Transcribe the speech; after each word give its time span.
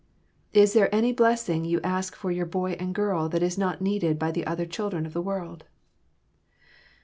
Is 0.51 0.73
there 0.73 0.89
any 0.91 1.13
blessing 1.13 1.63
you 1.63 1.79
ask 1.81 2.15
for 2.15 2.31
your 2.31 2.47
boy 2.47 2.71
and 2.79 2.95
girl 2.95 3.29
that 3.29 3.43
is 3.43 3.55
not 3.55 3.81
needed 3.83 4.17
by 4.17 4.31
the 4.31 4.47
other 4.47 4.65
children 4.65 5.05
of 5.05 5.13
the 5.13 5.21
world? 5.21 5.65